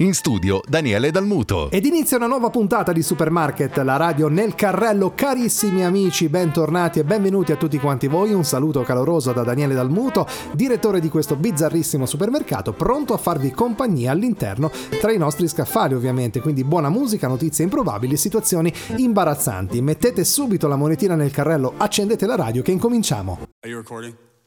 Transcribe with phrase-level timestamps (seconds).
[0.00, 1.70] In studio Daniele Dalmuto.
[1.70, 5.14] Ed inizia una nuova puntata di Supermarket, la radio nel carrello.
[5.14, 8.34] Carissimi amici, bentornati e benvenuti a tutti quanti voi.
[8.34, 14.10] Un saluto caloroso da Daniele Dalmuto, direttore di questo bizzarrissimo supermercato, pronto a farvi compagnia
[14.10, 14.70] all'interno
[15.00, 16.42] tra i nostri scaffali, ovviamente.
[16.42, 19.80] Quindi buona musica, notizie improbabili situazioni imbarazzanti.
[19.80, 23.38] Mettete subito la monetina nel carrello, accendete la radio che incominciamo.
[23.60, 24.25] Are you recording?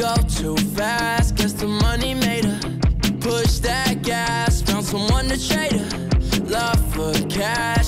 [0.00, 1.36] go too fast.
[1.36, 2.60] Guess the money made her
[3.20, 4.62] push that gas.
[4.62, 7.79] Found someone to trade her love for cash.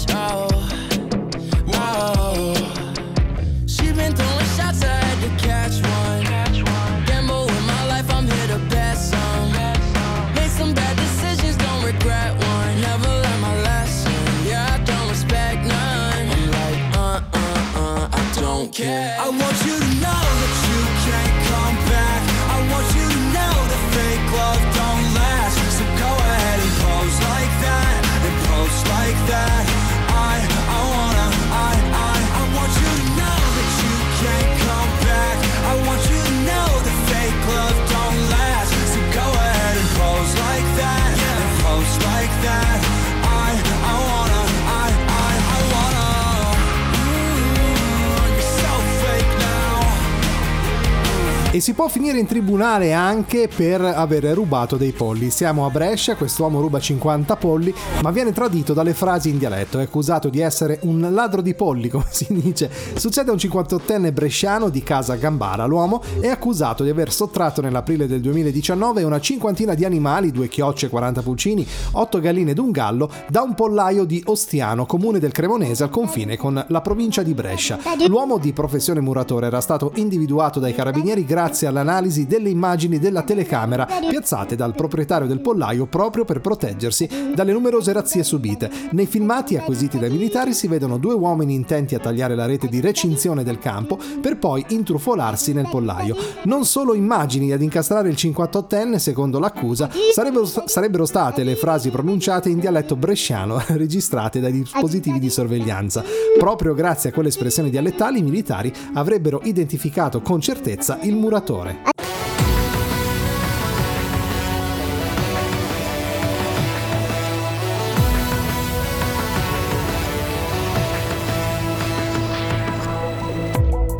[51.54, 55.28] E si può finire in tribunale anche per aver rubato dei polli.
[55.28, 59.78] Siamo a Brescia, quest'uomo ruba 50 polli, ma viene tradito dalle frasi in dialetto.
[59.78, 62.70] È accusato di essere un ladro di polli, come si dice.
[62.94, 65.66] Succede a un 58enne bresciano di casa Gambara.
[65.66, 70.88] L'uomo è accusato di aver sottratto nell'aprile del 2019 una cinquantina di animali, due chiocce,
[70.88, 75.82] 40 pulcini, 8 galline ed un gallo, da un pollaio di Ostiano, comune del Cremonese
[75.82, 77.78] al confine con la provincia di Brescia.
[78.06, 83.86] L'uomo di professione muratore era stato individuato dai carabinieri grazie all'analisi delle immagini della telecamera
[84.08, 88.70] piazzate dal proprietario del pollaio proprio per proteggersi dalle numerose razzie subite.
[88.92, 92.80] Nei filmati acquisiti dai militari si vedono due uomini intenti a tagliare la rete di
[92.80, 96.16] recinzione del campo per poi intrufolarsi nel pollaio.
[96.44, 102.48] Non solo immagini ad incastrare il 58enne, secondo l'accusa, sarebbero, sarebbero state le frasi pronunciate
[102.48, 106.04] in dialetto bresciano registrate dai dispositivi di sorveglianza.
[106.38, 111.80] Proprio grazie a quelle espressioni dialettali i militari avrebbero identificato con certezza il muratore.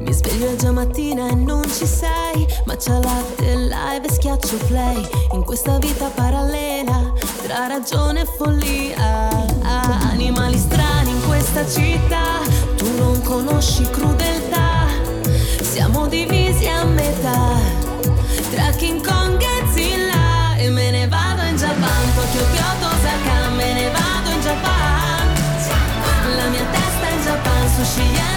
[0.00, 5.08] Mi sveglio già mattina e non ci sei Matcha latte live e schiaccio play.
[5.32, 9.30] In questa vita parallela Tra ragione e follia.
[10.10, 12.40] Animali strani in questa città
[12.76, 14.71] Tu non conosci crudeltà
[15.72, 17.56] Siamo divisi a metà
[18.50, 23.72] Tra King Kong e Zilla E me ne vado in Japan Tokyo, Kyoto, Osaka Me
[23.72, 25.26] ne vado in Japan
[26.36, 28.31] La mia testa in Japan Sushi, e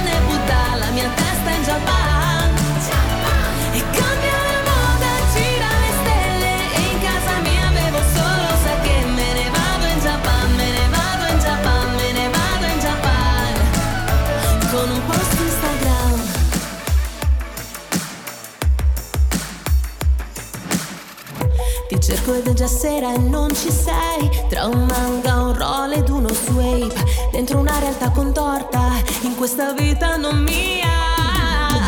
[22.05, 24.29] cerco ed già sera e non ci sei.
[24.47, 26.93] Tra un manga, un roll ed uno swape
[27.31, 30.93] Dentro una realtà contorta In questa vita non mia.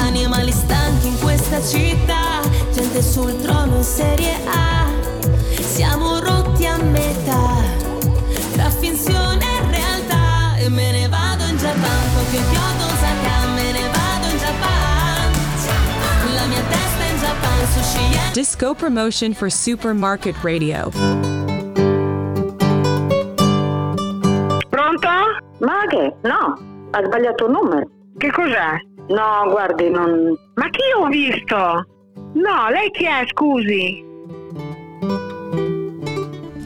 [0.02, 2.42] Animali stanchi in questa città
[2.74, 4.90] Gente sul trono in serie A.
[5.62, 6.17] Siamo
[18.34, 20.90] Disco promotion for Supermarket Radio.
[24.70, 25.10] Pronto?
[25.60, 26.16] Ma che?
[26.22, 27.90] No, ha sbagliato il numero.
[28.18, 28.78] Che cos'è?
[29.10, 30.38] No, guardi, non...
[30.56, 31.56] Ma chi ho visto?
[32.34, 34.06] No, lei chi è, scusi?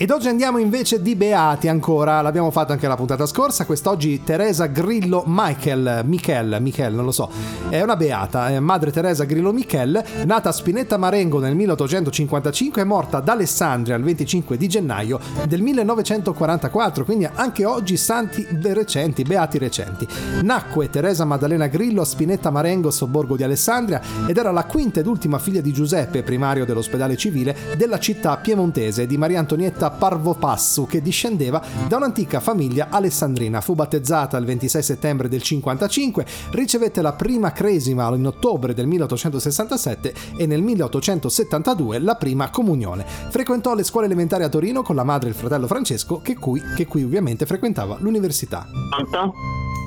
[0.01, 4.65] Ed oggi andiamo invece di Beati ancora, l'abbiamo fatto anche la puntata scorsa, quest'oggi Teresa
[4.65, 7.29] Grillo Michael, Michel, Michel, non lo so,
[7.69, 12.83] è una beata, è madre Teresa Grillo Michel, nata a Spinetta Marengo nel 1855 e
[12.83, 19.59] morta ad Alessandria il 25 di gennaio del 1944, quindi anche oggi santi recenti, beati
[19.59, 20.07] recenti.
[20.41, 25.05] Nacque Teresa Maddalena Grillo a Spinetta Marengo, sobborgo di Alessandria, ed era la quinta ed
[25.05, 31.01] ultima figlia di Giuseppe, primario dell'ospedale civile della città piemontese di Maria Antonietta Parvopassu che
[31.01, 33.61] discendeva da un'antica famiglia alessandrina.
[33.61, 40.13] Fu battezzata il 26 settembre del 55, ricevette la prima cresima in ottobre del 1867
[40.37, 43.05] e nel 1872 la prima comunione.
[43.05, 46.61] Frequentò le scuole elementari a Torino con la madre e il fratello Francesco che qui,
[46.75, 48.67] che qui ovviamente frequentava l'università.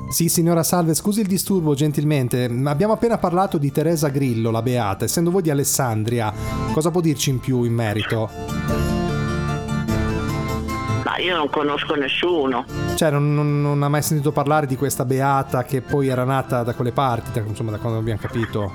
[0.09, 2.49] Sì, signora Salve, scusi il disturbo gentilmente.
[2.65, 6.31] Abbiamo appena parlato di Teresa Grillo, la beata, essendo voi di Alessandria.
[6.71, 8.94] Cosa può dirci in più in merito?
[11.19, 12.65] Io non conosco nessuno.
[12.95, 16.63] Cioè, non, non- non ha mai sentito parlare di questa beata che poi era nata
[16.63, 18.71] da quelle parti, da- insomma, da quando abbiamo capito.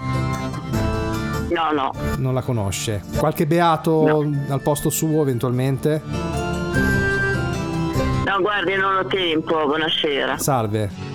[1.50, 1.92] No, no.
[2.18, 3.02] Non la conosce.
[3.16, 6.00] Qualche beato al posto suo, eventualmente?
[8.24, 9.54] No, guardi, non ho tempo.
[9.66, 10.38] Buonasera.
[10.38, 11.09] Salve.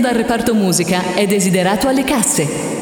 [0.00, 2.77] Dal reparto musica è desiderato alle casse.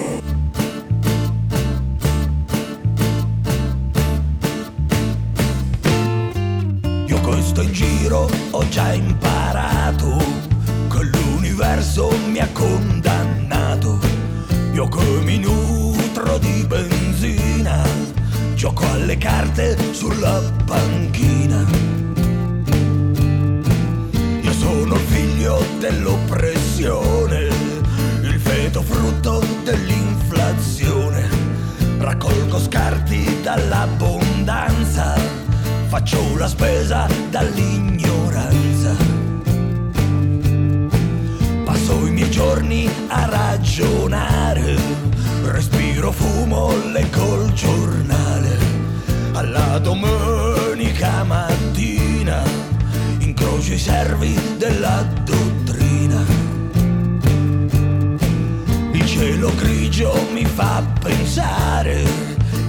[61.07, 62.03] Pensare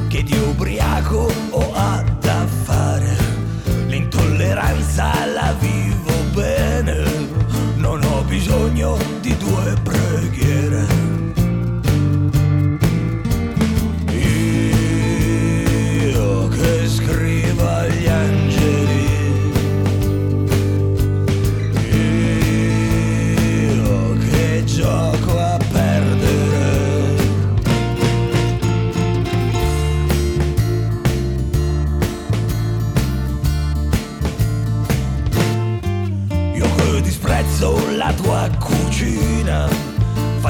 [0.07, 1.25] che di ubriaco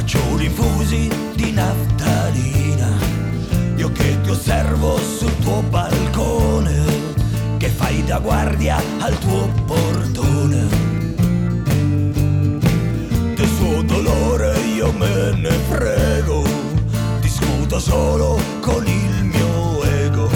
[0.08, 2.88] faccio l'infusi di naftalina.
[3.76, 6.86] Io che ti osservo sul tuo balcone,
[7.58, 10.66] che fai da guardia al tuo portone.
[13.36, 16.42] Del suo dolore io me ne frego,
[17.20, 20.30] discuto solo con il mio ego.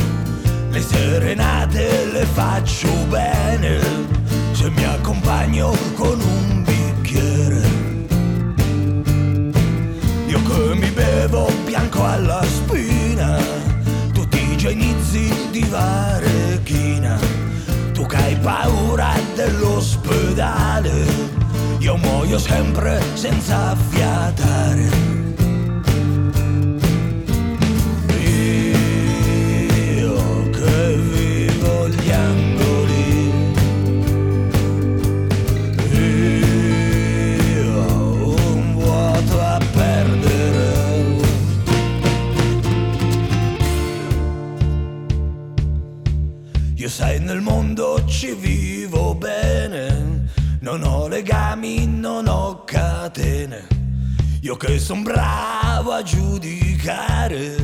[0.69, 3.79] Le serenate le faccio bene,
[4.51, 6.40] se mi accompagno con un
[12.11, 13.37] alla spina,
[14.11, 17.17] tutti i genizi di varechina.
[17.93, 21.05] Tu che hai paura dell'ospedale,
[21.79, 25.00] io muoio sempre senza fiatare.
[54.61, 57.55] Che son bravo a giudicare,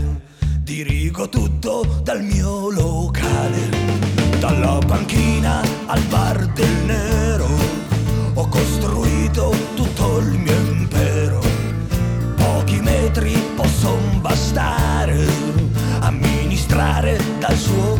[0.61, 3.69] dirigo tutto dal mio locale.
[4.39, 7.47] Dalla panchina al bar del nero,
[8.33, 11.39] ho costruito tutto il mio impero.
[12.35, 15.23] Pochi metri possono bastare,
[15.99, 17.99] amministrare dal suo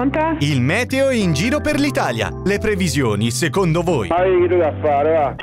[0.00, 0.36] Sì, pronto?
[0.38, 2.32] Il meteo in giro per l'Italia.
[2.44, 4.08] Le previsioni, secondo voi?
[4.08, 5.34] Ma che dove fare, va?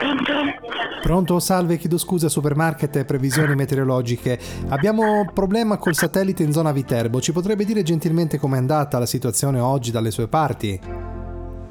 [1.02, 4.40] Pronto, salve, chiedo scusa, supermarket e previsioni meteorologiche.
[4.70, 7.22] Abbiamo problema col satellite in zona Viterbo.
[7.22, 10.80] Ci potrebbe dire gentilmente com'è andata la situazione oggi dalle sue parti?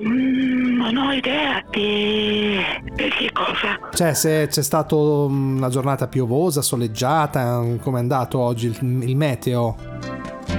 [0.06, 2.56] Mm, non ho idea di...
[2.94, 3.78] di che cosa.
[3.92, 9.95] Cioè, se c'è stata una giornata piovosa, soleggiata, com'è andato oggi il, il meteo?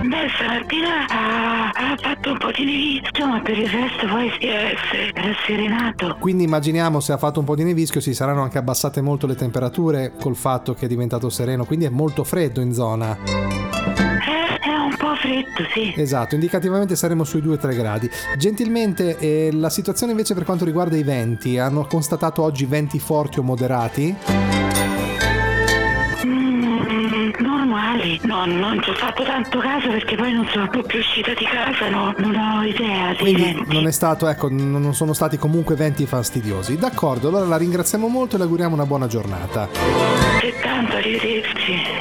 [0.03, 4.47] Beh, stamattina ha, ha fatto un po' di nevischio, ma per il resto poi si
[4.47, 6.15] è, si è serenato.
[6.19, 9.35] Quindi immaginiamo se ha fatto un po' di nevischio si saranno anche abbassate molto le
[9.35, 13.17] temperature col fatto che è diventato sereno, quindi è molto freddo in zona.
[13.17, 15.93] Eh, è un po' freddo, sì.
[15.95, 18.09] Esatto, indicativamente saremo sui 2-3 gradi.
[18.37, 23.39] Gentilmente, eh, la situazione invece per quanto riguarda i venti, hanno constatato oggi venti forti
[23.39, 24.15] o moderati?
[28.23, 31.89] No, non ci ho fatto tanto caso perché poi non sono proprio uscita di casa,
[31.89, 36.05] no, non ho idea di Quindi non è stato, ecco, non sono stati comunque venti
[36.05, 36.77] fastidiosi.
[36.77, 39.67] D'accordo, allora la ringraziamo molto e le auguriamo una buona giornata.
[40.39, 41.96] Che tanto, arrivederci.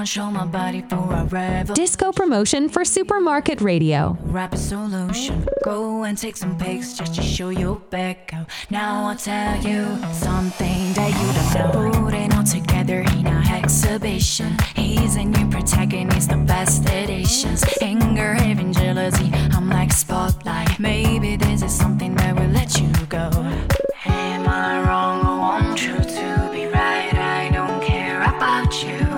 [0.00, 1.74] Want show my body for a revel.
[1.74, 4.16] Disco promotion for Supermarket Radio.
[4.22, 5.46] Rapid solution.
[5.62, 8.46] Go and take some pics just to show your back out.
[8.70, 12.04] Now I'll tell you something that you don't know.
[12.04, 14.56] Put it all together in a exhibition.
[14.74, 17.62] He's a new protagonist, the best editions.
[17.82, 19.30] Anger, having jealousy.
[19.52, 20.78] I'm like spotlight.
[20.78, 23.28] Maybe this is something that will let you go.
[24.06, 25.26] Am I wrong?
[25.26, 27.12] I want you to be right.
[27.12, 28.82] I don't care about.
[28.82, 29.09] You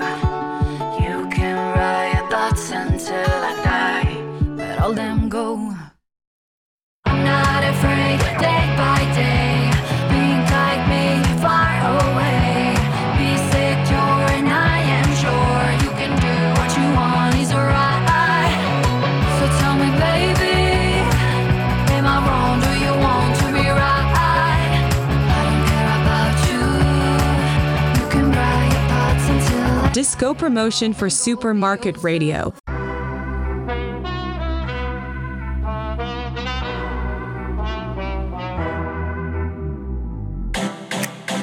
[30.23, 32.53] Disco promotion for Supermarket Radio.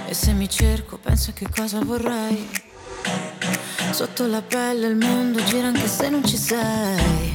[0.09, 2.49] E se mi cerco, penso che cosa vorrei.
[3.91, 7.33] Sotto la pelle il mondo gira anche se non ci sei.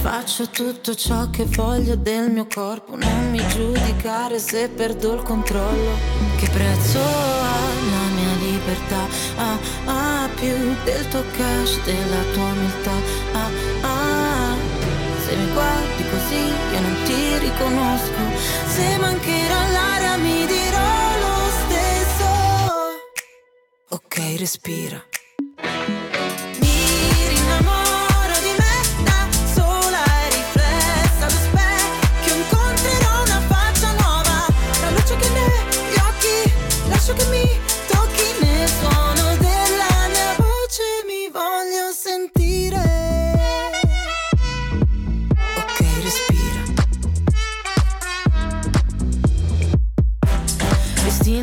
[0.00, 5.92] Faccio tutto ciò che voglio del mio corpo, non mi giudicare se perdo il controllo.
[6.36, 7.58] Che prezzo ha
[7.90, 9.06] la mia libertà?
[9.36, 12.96] Ah, ah, più del tuo cash, della tua umiltà.
[13.32, 13.50] Ah,
[13.82, 14.56] ah,
[15.24, 18.22] se mi guardi così io non ti riconosco.
[18.66, 20.92] Se mancherà l'aria mi dirò
[21.24, 22.28] lo stesso.
[23.90, 25.04] Ok, respira.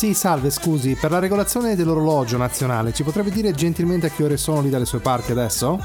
[0.00, 4.38] Sì, salve, scusi, per la regolazione dell'orologio nazionale ci potrebbe dire gentilmente a che ore
[4.38, 5.78] sono lì dalle sue parti adesso?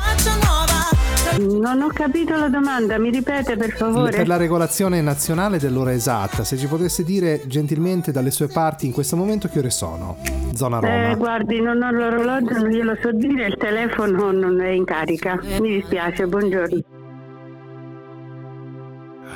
[1.39, 4.15] Non ho capito la domanda, mi ripete per favore?
[4.15, 8.93] Per la regolazione nazionale dell'ora esatta, se ci potesse dire gentilmente dalle sue parti in
[8.93, 10.15] questo momento che ore sono?
[10.53, 11.09] Zona Roma.
[11.11, 15.37] Eh, guardi, non ho l'orologio, non glielo so dire, il telefono non è in carica.
[15.59, 16.83] Mi dispiace, buongiorno.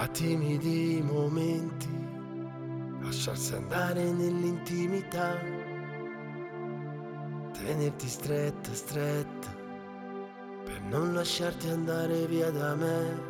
[0.01, 1.78] a timidi momenti,
[3.29, 5.39] lasciarsi andare nell'intimità,
[7.61, 9.55] tenerti stretta, stretta,
[10.63, 13.21] per non lasciarti andare via da me,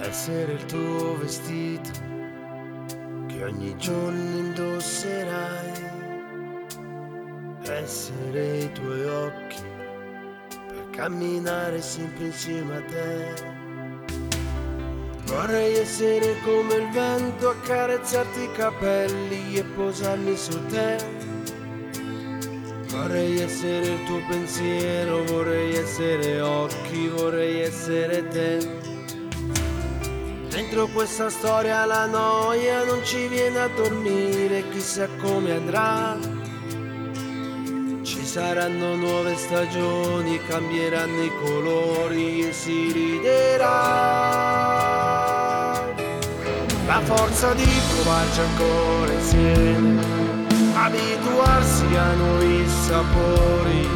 [0.00, 1.90] essere il tuo vestito
[3.26, 5.72] che ogni giorno indosserai,
[7.62, 9.62] essere i tuoi occhi
[10.68, 13.63] per camminare sempre insieme a te.
[15.24, 20.96] Vorrei essere come il vento, accarezzarti i capelli e posarmi su te.
[22.88, 28.58] Vorrei essere il tuo pensiero, vorrei essere occhi, vorrei essere te.
[30.48, 36.33] Dentro questa storia la noia non ci viene a dormire, chissà come andrà.
[38.34, 43.70] Saranno nuove stagioni, cambieranno i colori e si riderà.
[46.84, 50.02] La forza di provarci ancora insieme,
[50.74, 53.88] abituarsi a nuovi sapori.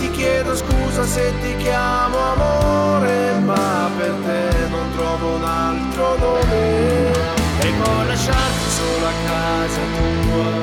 [0.00, 7.12] Ti chiedo scusa se ti chiamo amore, ma per te non trovo un altro nome.
[7.60, 10.57] E poi lasciarti solo a casa tua,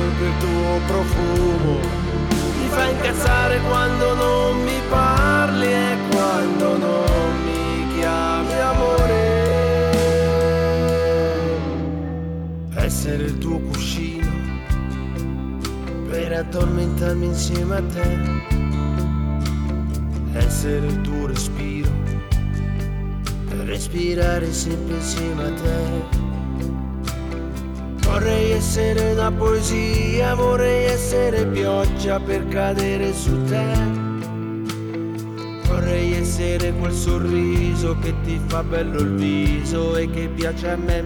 [0.00, 1.78] il tuo profumo.
[2.60, 9.38] Mi fa incazzare quando non mi parli e quando non mi chiami amore.
[12.74, 14.28] Essere il tuo cuscino
[16.08, 18.18] per addormentarmi insieme a te.
[20.32, 21.90] Essere il tuo respiro
[23.48, 26.19] per respirare sempre insieme a te.
[28.10, 33.64] Vorrei essere una poesia, vorrei essere pioggia per cadere su te.
[35.68, 41.04] Vorrei essere quel sorriso che ti fa bello il viso e che piace a me.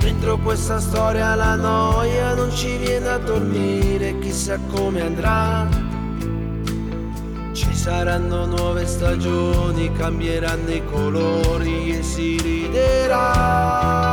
[0.00, 5.66] Dentro questa storia la noia non ci viene a dormire, chissà come andrà.
[7.52, 14.03] Ci saranno nuove stagioni, cambieranno i colori e si riderà.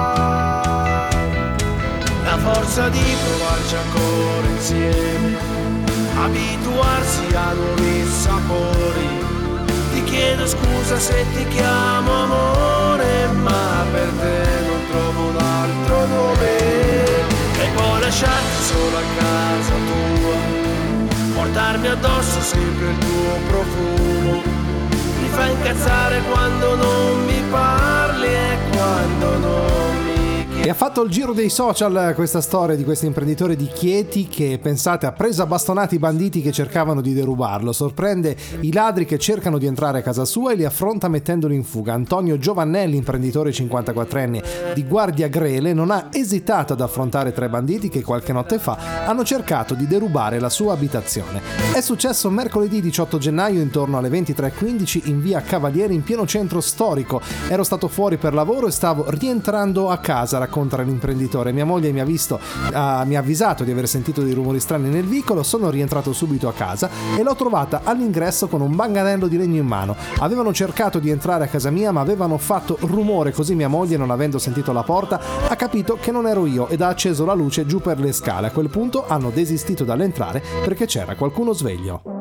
[2.44, 5.38] Forza di provarci ancora insieme,
[6.16, 9.08] abituarsi a nuovi sapori.
[9.94, 16.58] Ti chiedo scusa se ti chiamo amore, ma per te non trovo un altro nome.
[17.60, 24.42] E poi lasciarti solo a casa tua, portarmi addosso sempre il tuo profumo.
[25.22, 29.91] Mi fa incazzare quando non mi parli e quando non
[30.64, 34.60] E ha fatto il giro dei social questa storia di questo imprenditore di Chieti che,
[34.62, 37.72] pensate, ha preso a bastonati i banditi che cercavano di derubarlo.
[37.72, 41.64] Sorprende i ladri che cercano di entrare a casa sua e li affronta mettendoli in
[41.64, 41.94] fuga.
[41.94, 48.04] Antonio Giovannelli, imprenditore 54enne di Guardia Grele, non ha esitato ad affrontare tre banditi che
[48.04, 51.42] qualche notte fa hanno cercato di derubare la sua abitazione.
[51.74, 57.20] È successo mercoledì 18 gennaio intorno alle 23.15 in via Cavalieri in pieno centro storico.
[57.50, 61.54] Ero stato fuori per lavoro e stavo rientrando a casa, racconta l'imprenditore.
[61.54, 62.38] Mia moglie mi ha visto,
[62.74, 66.50] ah, mi ha avvisato di aver sentito dei rumori strani nel vicolo, sono rientrato subito
[66.50, 69.96] a casa e l'ho trovata all'ingresso con un manganello di legno in mano.
[70.20, 74.12] Avevano cercato di entrare a casa mia ma avevano fatto rumore così mia moglie, non
[74.12, 77.66] avendo sentito la porta, ha capito che non ero io ed ha acceso la luce
[77.66, 78.48] giù per le scale.
[78.48, 82.21] A quel punto hanno desistito dall'entrare perché c'era qualcuno sveglio.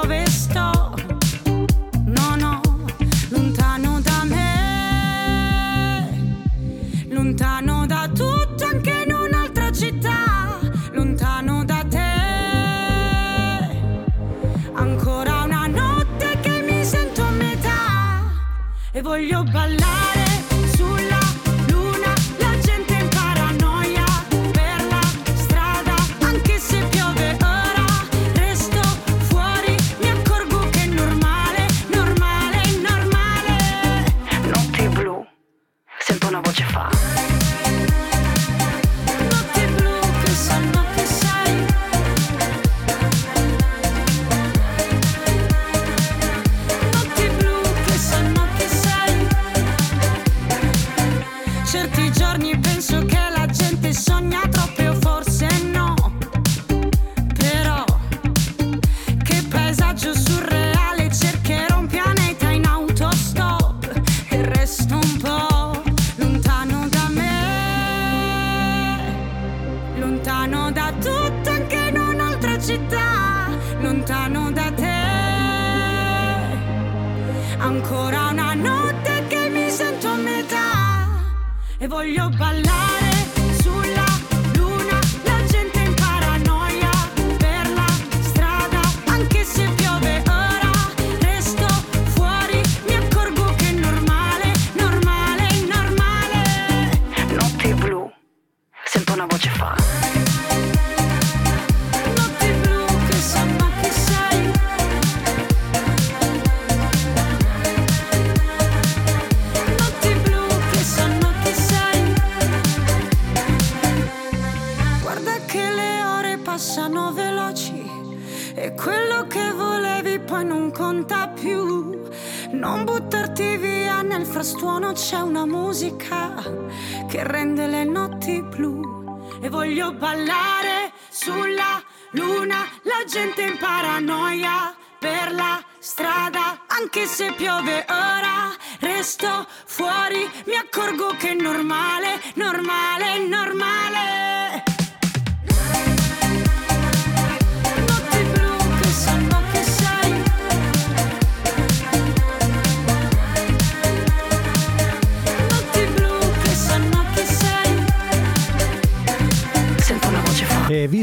[19.51, 19.90] e voglio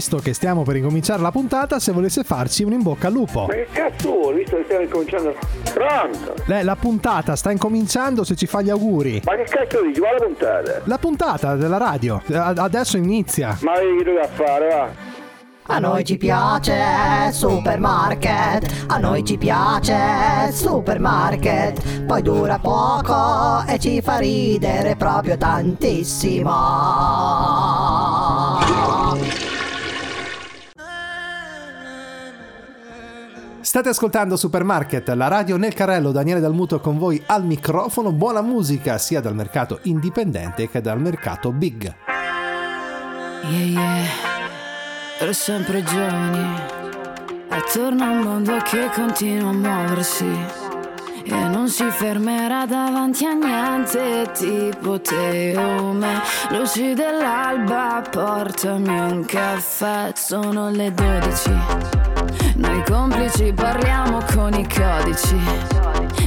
[0.08, 3.44] visto che stiamo per incominciare la puntata, se volesse farci un in bocca al lupo.
[3.46, 5.34] Ma che cazzo vuoi, visto che stiamo incominciando?
[5.74, 6.34] Pronto?
[6.46, 9.20] Lei, la puntata sta incominciando se ci fa gli auguri.
[9.24, 10.00] Ma che cazzo dici?
[10.00, 10.80] Va la puntata?
[10.84, 12.22] La puntata della radio.
[12.32, 13.58] Adesso inizia.
[13.60, 15.16] Ma vedi che dove a fare, va?
[15.70, 24.00] A noi ci piace supermarket, a noi ci piace supermarket, poi dura poco e ci
[24.00, 26.50] fa ridere proprio tantissimo.
[33.68, 38.12] State ascoltando Supermarket, la radio nel carrello, Daniele Dalmuto con voi al microfono.
[38.12, 41.94] Buona musica sia dal mercato indipendente che dal mercato big.
[43.42, 44.04] Yeah, yeah,
[45.18, 46.62] per sempre giovani.
[47.50, 50.46] Attorno a un mondo che continua a muoversi.
[51.24, 56.22] E non si fermerà davanti a niente, tipo te o me.
[56.52, 62.07] Luci dell'alba, portami un caffè, sono le 12.
[62.78, 65.36] Noi complici parliamo con i codici.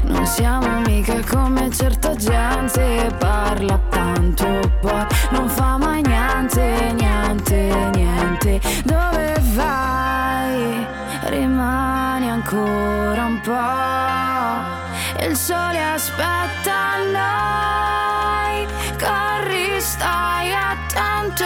[0.03, 8.59] Non siamo mica come certa gente, parla tanto poi non fa mai niente, niente, niente.
[8.83, 10.85] Dove vai?
[11.27, 15.25] Rimani ancora un po'.
[15.25, 18.67] Il sole aspetta noi.
[18.99, 21.45] Corri, stai attento.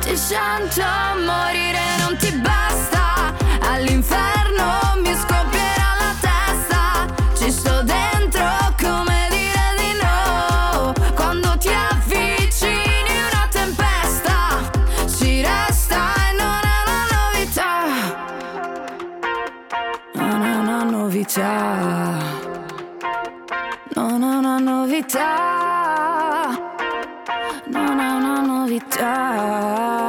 [0.00, 0.82] Ti sento
[1.24, 2.61] morire, non ti basta.
[3.74, 7.06] All'inferno mi scoppierà la testa.
[7.34, 8.44] Ci sto dentro
[8.78, 10.92] come dire di no.
[11.14, 14.60] Quando ti avvicini una tempesta.
[15.06, 15.96] Ci resta
[16.28, 17.72] e non è una novità.
[20.12, 21.50] Non è una novità.
[23.94, 25.30] Non è una novità.
[27.68, 30.01] Non è una novità.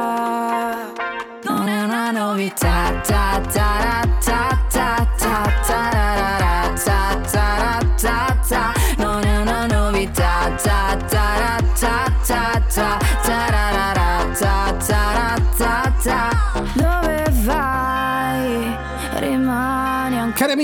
[2.60, 3.00] Non è una novità.
[3.04, 4.03] Ta, ta,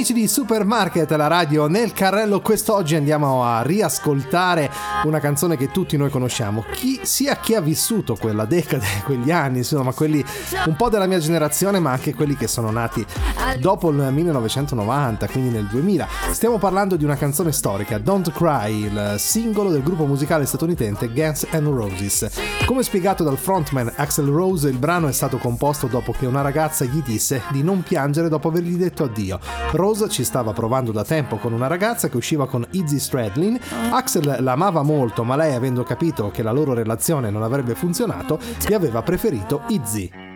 [0.01, 4.71] amici di Supermarket, la radio nel carrello, quest'oggi andiamo a riascoltare
[5.05, 6.65] una canzone che tutti noi conosciamo.
[6.73, 10.25] Chi, sia chi ha vissuto quella decade, quegli anni, insomma, quelli
[10.65, 13.05] un po' della mia generazione, ma anche quelli che sono nati
[13.59, 16.09] dopo il 1990, quindi nel 2000.
[16.31, 21.47] Stiamo parlando di una canzone storica, Don't Cry, il singolo del gruppo musicale statunitense Guns
[21.53, 22.31] N' Roses.
[22.65, 26.87] Come spiegato dal frontman Axel Rose, il brano è stato composto dopo che una ragazza
[26.87, 29.39] gli disse di non piangere dopo avergli detto addio.
[29.73, 33.59] Rose ci stava provando da tempo con una ragazza che usciva con Izzy Stradlin.
[33.91, 38.73] Axel l'amava molto, ma lei, avendo capito che la loro relazione non avrebbe funzionato, gli
[38.73, 40.30] aveva preferito Izzy.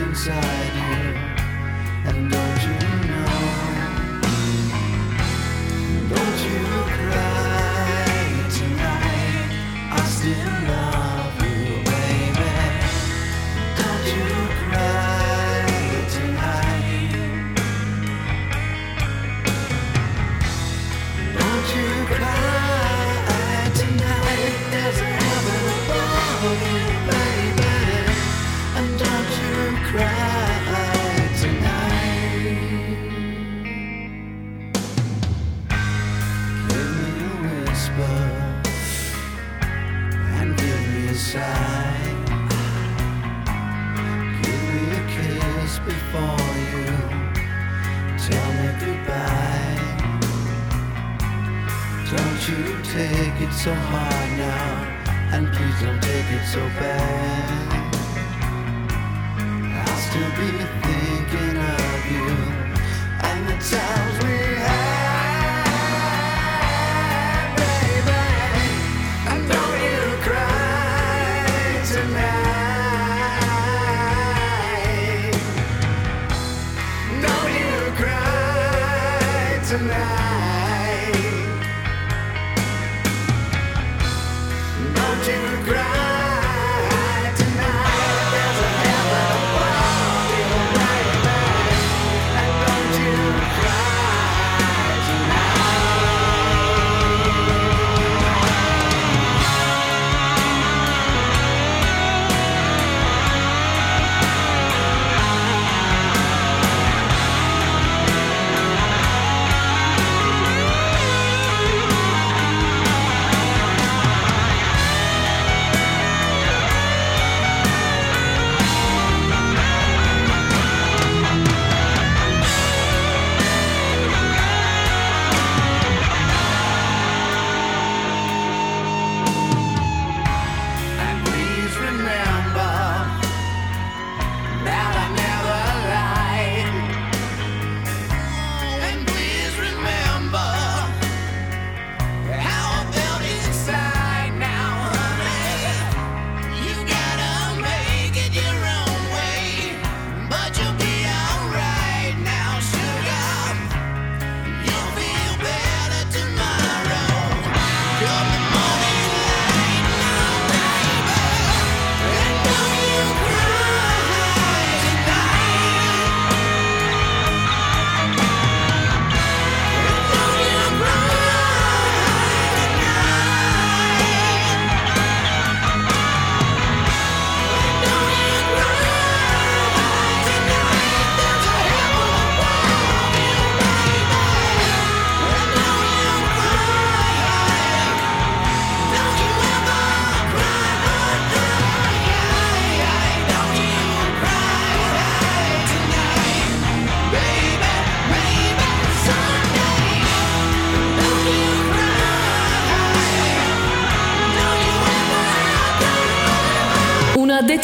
[0.00, 2.10] inside you.
[2.10, 2.99] And don't you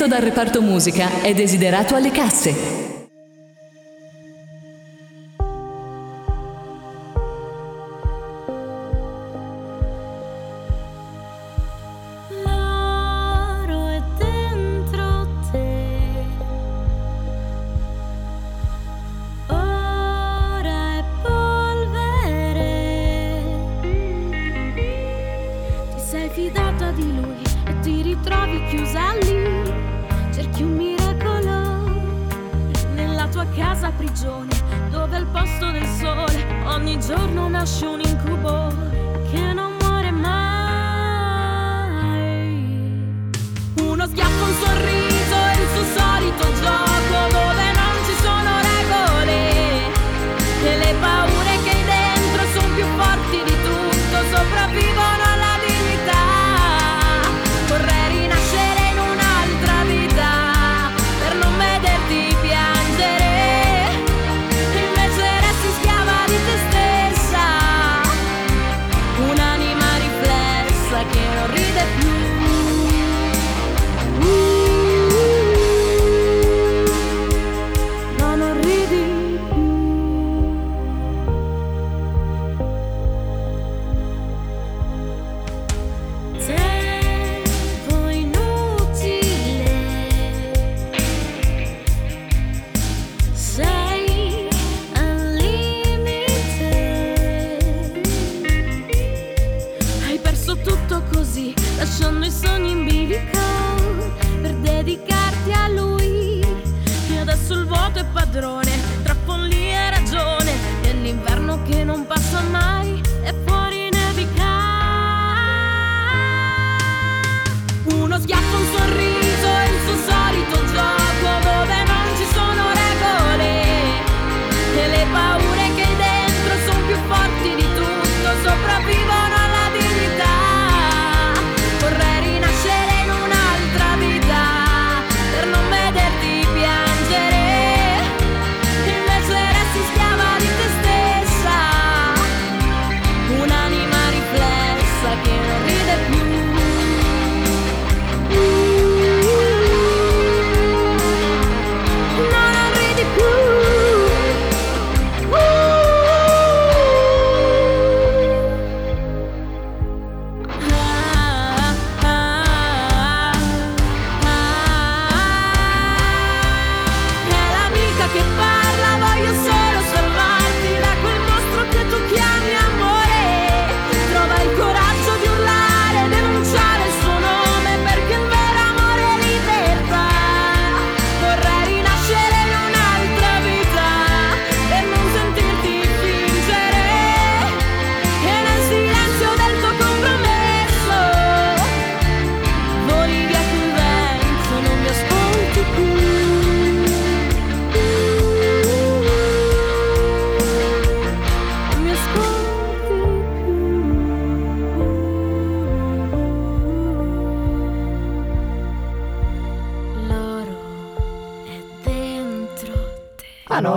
[0.07, 2.86] dal reparto musica è desiderato alle casse.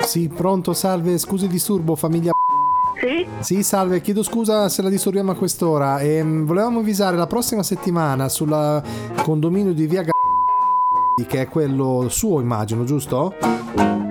[0.00, 2.32] Sì, pronto, salve, scusi il disturbo, famiglia.
[3.00, 3.26] Sì?
[3.40, 6.00] Sì, salve, chiedo scusa se la disturbiamo a quest'ora.
[6.00, 8.82] Ehm, volevamo avvisare la prossima settimana sul
[9.22, 10.10] condominio di via G-
[11.26, 13.34] che è quello suo, immagino, giusto?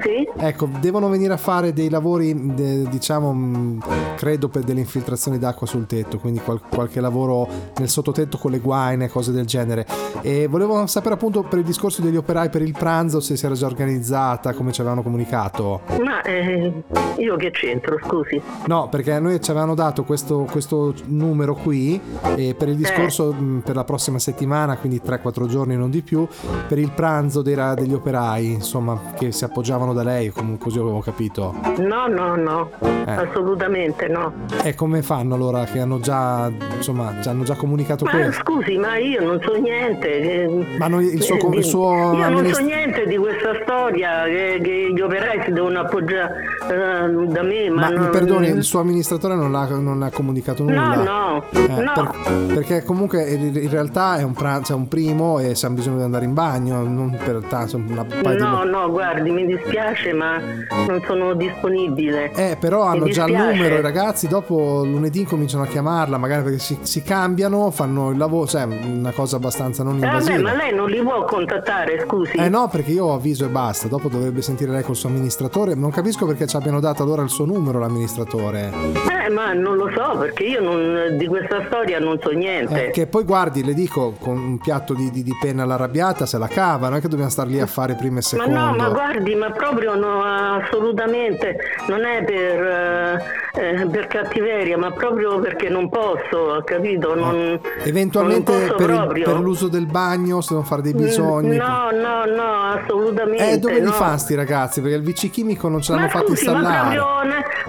[0.02, 0.28] Sì.
[0.40, 3.80] Ecco, devono venire a fare dei lavori, de- diciamo, mh,
[4.16, 7.48] credo per delle infiltrazioni d'acqua sul tetto, quindi qual- qualche lavoro
[7.78, 9.86] nel sottotetto con le guaine, cose del genere.
[10.22, 13.56] E volevo sapere appunto per il discorso degli operai per il pranzo se si era
[13.56, 15.82] già organizzata, come ci avevano comunicato.
[16.04, 16.84] Ma eh,
[17.18, 18.40] io che c'entro, scusi?
[18.68, 22.00] No, perché a noi ci avevano dato questo, questo numero qui
[22.36, 26.28] e per il discorso mh, per la prossima settimana, quindi 3-4 giorni non di più,
[26.68, 31.00] per il pranzo dei degli operai, insomma, che si appoggiavano da lei, comunque così avevo
[31.00, 31.54] capito.
[31.78, 33.12] No, no, no, Eh.
[33.12, 34.34] assolutamente no.
[34.64, 38.42] E come fanno allora che hanno già, insomma, hanno già comunicato Ma questo?
[38.44, 40.20] scusi, ma io non so niente.
[40.44, 44.24] eh, Ma noi- il suo- il suo Io non amminist- so niente di questa storia
[44.26, 46.32] che, che gli operai si devono appoggiare
[46.70, 50.10] eh, da me, ma, Ma mi non- perdoni, il suo amministratore non ha, non ha
[50.10, 50.96] comunicato nulla?
[50.96, 51.92] No, no, Eh, no.
[51.94, 56.04] per- perché comunque in realtà è un, pranzo, è un primo e abbiamo bisogno di
[56.04, 58.70] andare in bagno, non per tanto, una paio No, di...
[58.70, 60.38] no, guardi, mi dispiace, ma
[60.88, 62.32] non sono disponibile.
[62.34, 66.44] Eh, però Mi hanno già il numero i ragazzi, dopo lunedì cominciano a chiamarla, magari
[66.44, 70.42] perché si, si cambiano, fanno il lavoro, cioè una cosa abbastanza non Eh, vabbè, invasiva.
[70.42, 72.38] ma lei non li può contattare, scusi.
[72.38, 75.92] Eh no, perché io avviso e basta, dopo dovrebbe sentire lei col suo amministratore, non
[75.92, 79.07] capisco perché ci abbiano dato allora il suo numero l'amministratore.
[79.26, 82.88] Eh, ma non lo so, perché io non- di questa storia non so niente.
[82.88, 86.38] Eh, che poi guardi, le dico, con un piatto di, di- di penna all'arrabbiata se
[86.38, 88.58] la cava, non è che dobbiamo star lì a fare prima e Ma secondo.
[88.60, 91.58] no, ma guardi, ma proprio no, assolutamente
[91.88, 93.24] non è per, eh,
[93.82, 97.16] eh, per cattiveria, ma proprio perché non posso, capito?
[97.16, 101.56] Non, Eventualmente non per, il- per l'uso del bagno, se devono fare dei bisogni.
[101.58, 103.52] No, no, no, assolutamente.
[103.52, 103.86] Eh, dove no.
[103.86, 104.82] li fa sti ragazzi?
[104.82, 106.96] Perché il VC chimico non ce l'hanno Ma fatto scusi, ma, installare.
[106.96, 107.16] proprio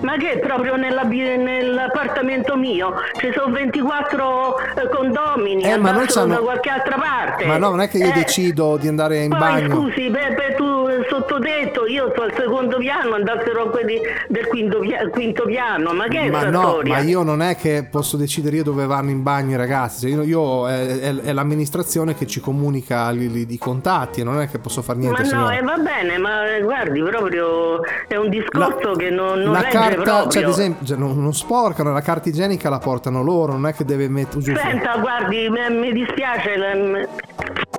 [0.01, 1.05] ma che proprio nella
[1.43, 7.45] nell'appartamento mio ci sono 24 eh, condomini, Eh, ma andassero c'hanno- da qualche altra parte.
[7.47, 9.74] Ma no, non è che io Eh, decido di andare in Poi bagno.
[9.74, 14.80] scusi, per tu eh, sottotetto, io sto al secondo piano, andassero quelli del quinto,
[15.11, 16.95] quinto piano, ma che è Ma no, storia?
[16.95, 20.09] ma io non è che posso decidere io dove vanno in bagno i ragazzi.
[20.09, 24.49] Io, io- è, è- è l'amministrazione che ci comunica i, i- i contatti, non è
[24.49, 25.22] che posso fare niente.
[25.22, 29.53] Ma no, eh, va bene, ma eh, guardi, proprio è un discorso che non, non
[29.53, 30.28] la carta, proprio.
[30.30, 33.74] cioè ad esempio, cioè, non, non sporcano, la carta igienica la portano loro, non è
[33.74, 34.55] che deve mettere giù.
[34.57, 36.57] Senta, guardi, me- mi dispiace.
[36.57, 37.76] la-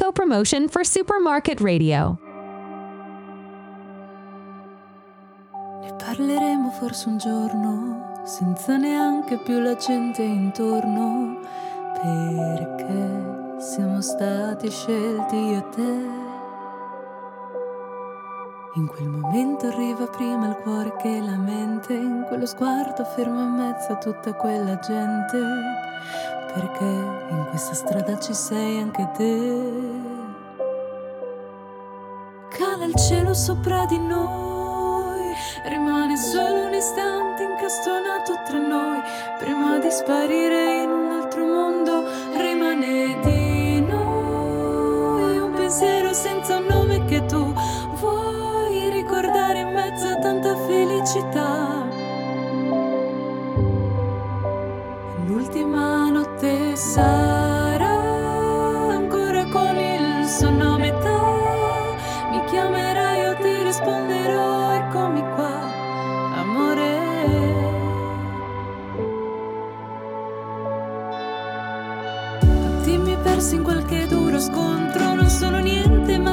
[0.00, 2.16] Disco promotion for Supermarket Radio.
[5.82, 11.40] Ne parleremo forse un giorno, senza neanche più la gente intorno,
[12.00, 16.08] perché siamo stati scelti io e te.
[18.76, 23.52] In quel momento arriva prima il cuore che la mente, in quello sguardo fermo in
[23.52, 25.38] mezzo a tutta quella gente,
[26.52, 30.08] perché in questa strada ci sei anche te.
[32.50, 35.34] Cala il cielo sopra di noi,
[35.66, 39.00] rimane solo un istante incastonato tra noi,
[39.38, 42.04] prima di sparire in un altro mondo,
[42.36, 47.52] rimane di noi un pensiero senza un nome che tu
[47.94, 51.59] vuoi ricordare in mezzo a tanta felicità.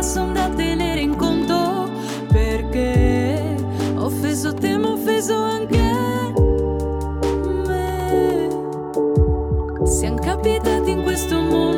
[0.07, 1.89] Son da tenere in conto.
[2.31, 3.55] Perché
[3.95, 5.77] ho offeso te, ma ho offeso anche
[7.65, 8.49] me.
[9.85, 11.76] Siamo capitati in questo mondo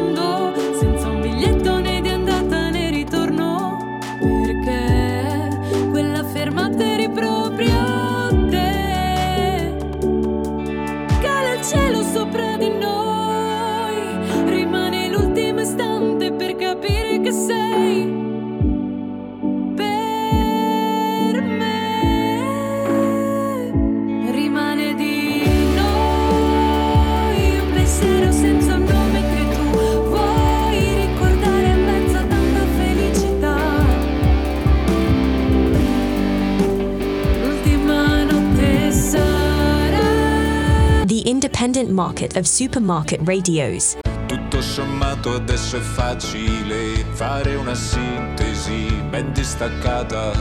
[41.79, 43.97] independent market of supermarket radios.
[44.27, 50.31] Tutto sommato adesso è facile fare una sintesi ben distaccata.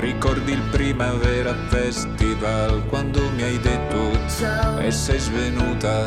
[0.00, 6.04] Ricordi il Primavera Festival quando mi hai detto ciao e sei svenuta.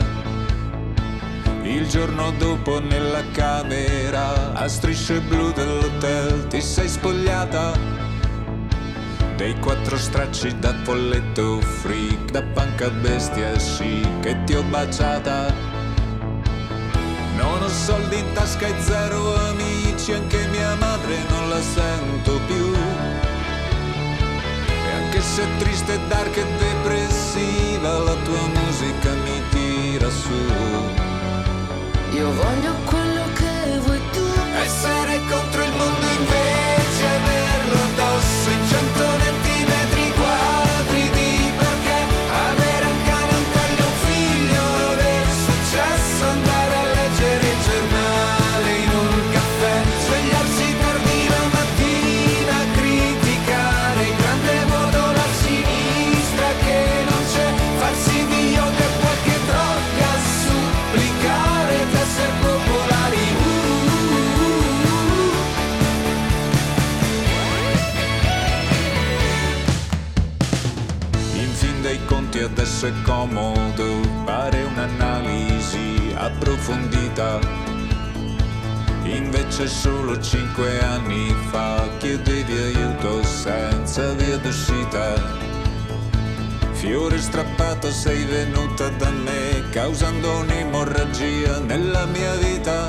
[1.64, 8.01] Il giorno dopo nella camera a strisce blu dell'hotel ti sei spogliata
[9.42, 15.52] dei quattro stracci da folletto freak da panca bestia sì che ti ho baciata.
[17.38, 22.72] Non ho soldi in tasca e zero amici anche mia madre non la sento più.
[24.88, 30.40] E anche se è triste, dark e depressiva la tua musica mi tira su.
[32.12, 34.26] Io voglio quello che vuoi tu.
[34.54, 36.41] essere contro il mondo invece
[71.82, 77.40] In fin dei conti adesso è comodo fare un'analisi approfondita.
[79.06, 85.16] Invece solo cinque anni fa chiedevi aiuto senza via d'uscita.
[86.74, 92.88] Fiore strappato sei venuta da me causando un'emorragia nella mia vita.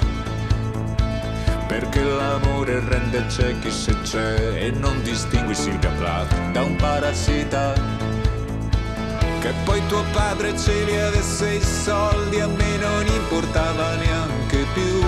[1.67, 8.02] Perché l'amore rende ciechi se c'è e non distingui Silvia Plath da un parassita.
[9.43, 15.01] Che poi tuo padre ce li avesse i soldi, a me non importava neanche più.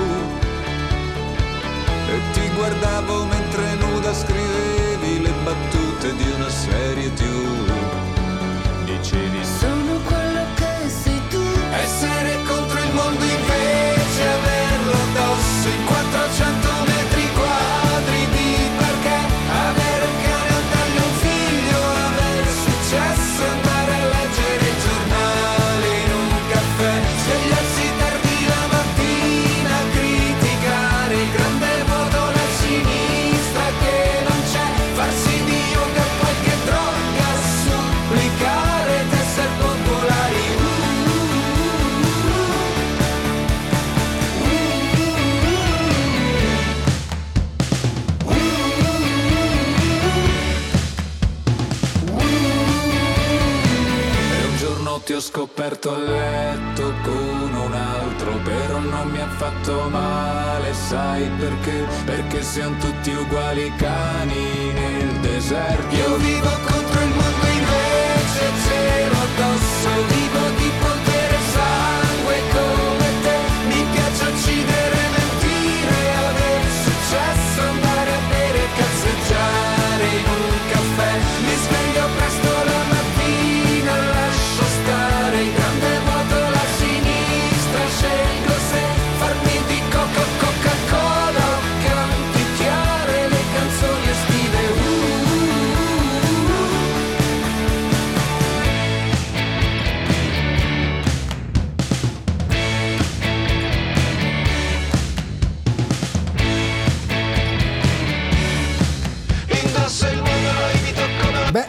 [2.08, 7.70] E ti guardavo mentre nuda scrivevi le battute di una serie TV.
[8.86, 11.40] Dicevi Sono quello che sei tu.
[11.70, 16.63] essere contro il mondo invece averlo addosso in 400
[55.14, 61.86] ho scoperto a letto con un altro Però non mi ha fatto male, sai perché?
[62.04, 70.23] Perché siamo tutti uguali cani nel deserto Io vivo contro il mondo invece cielo addosso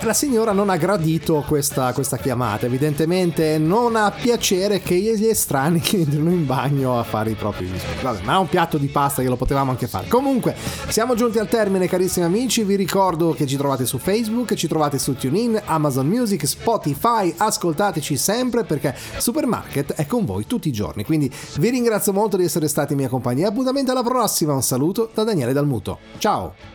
[0.05, 5.79] la signora non ha gradito questa, questa chiamata, evidentemente non ha piacere che gli estranei
[5.81, 8.03] che entrino in bagno a fare i propri discorsi.
[8.03, 10.07] Vabbè, ma è un piatto di pasta che lo potevamo anche fare.
[10.07, 10.55] Comunque,
[10.89, 12.63] siamo giunti al termine, carissimi amici.
[12.63, 17.33] Vi ricordo che ci trovate su Facebook, ci trovate su TuneIn, Amazon Music, Spotify.
[17.35, 21.03] Ascoltateci sempre perché Supermarket è con voi tutti i giorni.
[21.03, 23.47] Quindi vi ringrazio molto di essere stati in mia compagnia.
[23.47, 24.53] Appuntamento alla prossima.
[24.53, 25.97] Un saluto da Daniele Dalmuto.
[26.19, 26.74] Ciao!